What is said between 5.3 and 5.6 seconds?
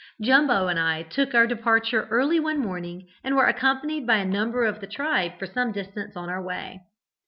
for